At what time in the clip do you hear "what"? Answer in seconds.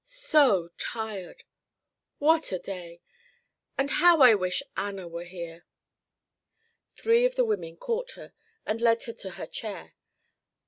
2.17-2.51